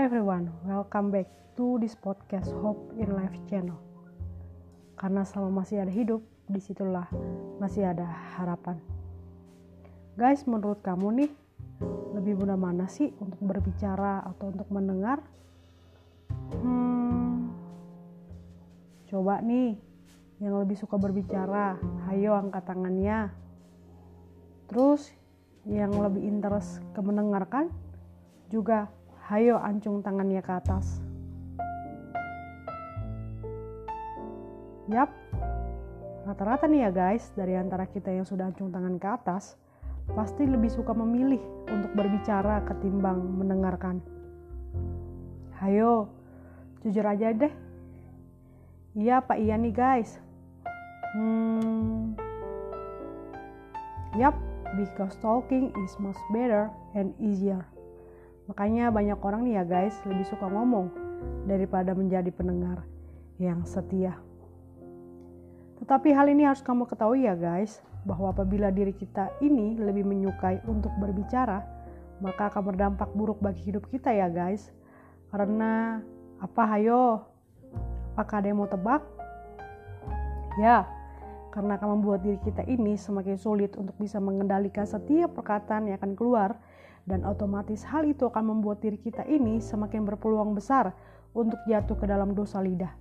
[0.00, 1.28] everyone, welcome back
[1.60, 3.76] to this podcast Hope in Life channel.
[4.96, 7.04] Karena selama masih ada hidup, di situlah
[7.60, 8.80] masih ada harapan.
[10.16, 11.30] Guys, menurut kamu nih,
[12.16, 15.20] lebih mudah mana sih untuk berbicara atau untuk mendengar?
[16.64, 17.52] Hmm,
[19.04, 19.76] coba nih,
[20.40, 21.76] yang lebih suka berbicara,
[22.08, 23.36] ayo angkat tangannya.
[24.64, 25.12] Terus,
[25.68, 27.68] yang lebih interest ke mendengarkan,
[28.48, 28.88] juga
[29.30, 30.98] Hayo ancung tangannya ke atas.
[34.90, 35.06] Yap,
[36.26, 39.54] rata-rata nih ya guys, dari antara kita yang sudah ancung tangan ke atas,
[40.18, 41.38] pasti lebih suka memilih
[41.70, 44.02] untuk berbicara ketimbang mendengarkan.
[45.62, 46.10] Hayo,
[46.82, 47.54] jujur aja deh.
[48.98, 50.18] Iya pak iya nih guys.
[51.14, 52.18] Hmm,
[54.18, 54.34] yap,
[54.74, 56.66] because talking is much better
[56.98, 57.62] and easier.
[58.50, 60.90] Makanya banyak orang nih ya guys lebih suka ngomong
[61.46, 62.82] daripada menjadi pendengar
[63.38, 64.18] yang setia.
[65.78, 70.60] Tetapi hal ini harus kamu ketahui ya guys, bahwa apabila diri kita ini lebih menyukai
[70.68, 71.64] untuk berbicara,
[72.20, 74.68] maka akan berdampak buruk bagi hidup kita ya guys.
[75.32, 76.02] Karena
[76.42, 77.24] apa hayo?
[78.12, 79.00] Apakah ada yang mau tebak?
[80.60, 80.84] Ya,
[81.54, 86.12] karena akan membuat diri kita ini semakin sulit untuk bisa mengendalikan setiap perkataan yang akan
[86.18, 86.60] keluar
[87.08, 90.92] dan otomatis hal itu akan membuat diri kita ini semakin berpeluang besar
[91.32, 92.92] untuk jatuh ke dalam dosa lidah.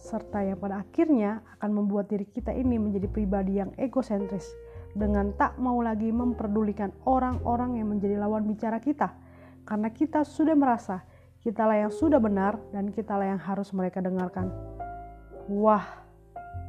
[0.00, 4.48] Serta yang pada akhirnya akan membuat diri kita ini menjadi pribadi yang egosentris
[4.96, 9.12] dengan tak mau lagi memperdulikan orang-orang yang menjadi lawan bicara kita
[9.68, 11.04] karena kita sudah merasa
[11.40, 14.50] kitalah yang sudah benar dan kitalah yang harus mereka dengarkan.
[15.48, 15.84] Wah,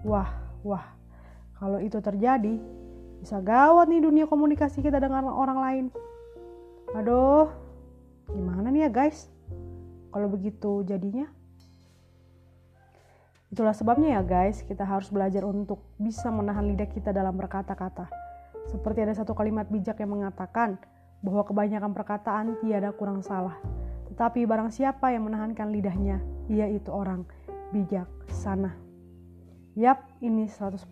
[0.03, 0.31] wah,
[0.63, 0.85] wah.
[1.59, 2.57] Kalau itu terjadi,
[3.21, 5.85] bisa gawat nih dunia komunikasi kita dengan orang lain.
[6.91, 7.47] Aduh,
[8.27, 9.31] gimana nih ya guys?
[10.11, 11.31] Kalau begitu jadinya?
[13.47, 18.11] Itulah sebabnya ya guys, kita harus belajar untuk bisa menahan lidah kita dalam berkata-kata.
[18.67, 20.75] Seperti ada satu kalimat bijak yang mengatakan
[21.23, 23.55] bahwa kebanyakan perkataan tiada kurang salah.
[24.11, 26.19] Tetapi barang siapa yang menahankan lidahnya,
[26.51, 27.23] ia itu orang
[27.71, 28.75] bijak sana.
[29.79, 30.91] Yap, ini 100%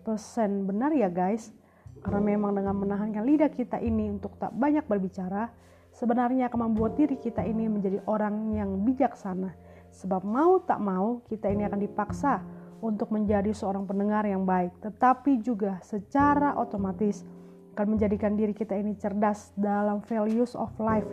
[0.63, 1.51] benar ya guys.
[1.99, 5.51] Karena memang dengan menahankan lidah kita ini untuk tak banyak berbicara,
[5.99, 9.51] sebenarnya akan membuat diri kita ini menjadi orang yang bijaksana.
[9.91, 12.39] Sebab mau tak mau kita ini akan dipaksa
[12.79, 17.27] untuk menjadi seorang pendengar yang baik, tetapi juga secara otomatis
[17.75, 21.07] akan menjadikan diri kita ini cerdas dalam values of life.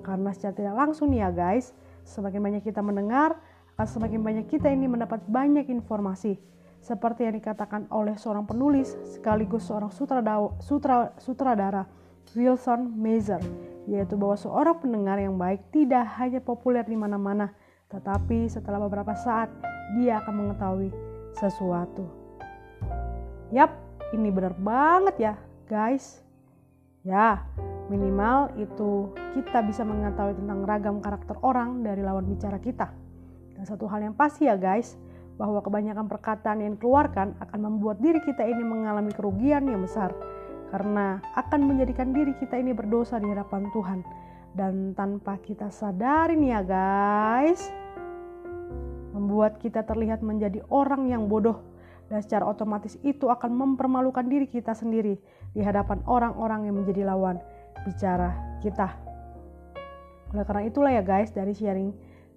[0.00, 1.76] Karena secara tidak langsung nih ya guys,
[2.08, 3.36] semakin banyak kita mendengar,
[3.76, 6.40] akan semakin banyak kita ini mendapat banyak informasi.
[6.80, 11.84] Seperti yang dikatakan oleh seorang penulis sekaligus seorang sutradara, sutra, sutradara
[12.32, 17.52] Wilson Mazer yaitu bahwa seorang pendengar yang baik tidak hanya populer di mana-mana,
[17.88, 19.48] tetapi setelah beberapa saat
[19.96, 20.90] dia akan mengetahui
[21.36, 22.04] sesuatu.
[23.50, 23.74] Yap,
[24.14, 25.34] ini benar banget ya,
[25.66, 26.22] guys.
[27.00, 27.48] Ya,
[27.88, 32.92] minimal itu kita bisa mengetahui tentang ragam karakter orang dari lawan bicara kita.
[33.56, 35.00] Dan satu hal yang pasti ya, guys,
[35.40, 40.12] bahwa kebanyakan perkataan yang dikeluarkan akan membuat diri kita ini mengalami kerugian yang besar
[40.70, 44.00] karena akan menjadikan diri kita ini berdosa di hadapan Tuhan
[44.54, 47.70] dan tanpa kita sadari nih ya guys
[49.14, 51.62] membuat kita terlihat menjadi orang yang bodoh
[52.10, 55.18] dan secara otomatis itu akan mempermalukan diri kita sendiri
[55.54, 57.38] di hadapan orang-orang yang menjadi lawan
[57.86, 58.98] bicara kita.
[60.34, 61.94] Oleh karena itulah ya guys dari sharing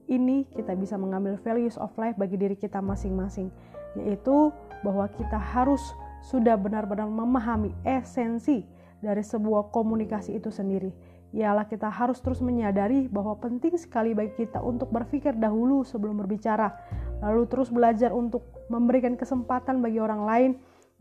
[0.10, 3.50] ini kita bisa mengambil values of life bagi diri kita masing-masing
[3.98, 5.82] yaitu bahwa kita harus
[6.24, 8.64] sudah benar-benar memahami esensi
[9.04, 10.90] dari sebuah komunikasi itu sendiri.
[11.34, 16.72] Ialah kita harus terus menyadari bahwa penting sekali bagi kita untuk berpikir dahulu sebelum berbicara,
[17.20, 20.52] lalu terus belajar untuk memberikan kesempatan bagi orang lain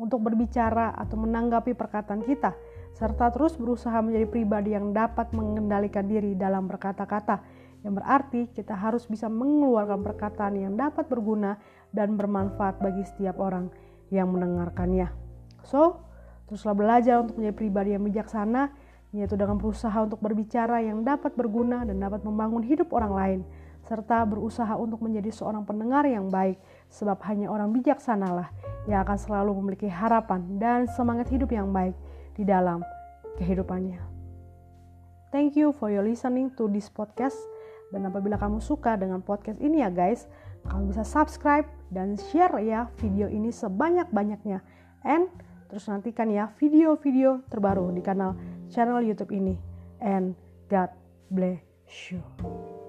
[0.01, 2.57] untuk berbicara atau menanggapi perkataan kita,
[2.97, 7.45] serta terus berusaha menjadi pribadi yang dapat mengendalikan diri dalam berkata-kata,
[7.85, 11.61] yang berarti kita harus bisa mengeluarkan perkataan yang dapat berguna
[11.93, 13.69] dan bermanfaat bagi setiap orang
[14.13, 15.09] yang mendengarkannya.
[15.65, 16.05] So,
[16.47, 18.69] teruslah belajar untuk menjadi pribadi yang bijaksana,
[19.17, 23.41] yaitu dengan berusaha untuk berbicara yang dapat berguna dan dapat membangun hidup orang lain,
[23.89, 26.61] serta berusaha untuk menjadi seorang pendengar yang baik,
[26.93, 28.53] sebab hanya orang bijaksanalah
[28.85, 31.97] yang akan selalu memiliki harapan dan semangat hidup yang baik
[32.37, 32.85] di dalam
[33.41, 34.01] kehidupannya.
[35.33, 37.52] Thank you for your listening to this podcast.
[37.93, 40.25] Dan apabila kamu suka dengan podcast ini ya guys,
[40.65, 44.65] kamu bisa subscribe dan share ya video ini sebanyak-banyaknya.
[45.05, 45.29] And
[45.69, 48.35] terus nantikan ya video-video terbaru di kanal
[48.73, 49.61] channel YouTube ini.
[50.01, 50.33] And
[50.73, 50.91] God
[51.29, 51.61] bless
[52.11, 52.82] you.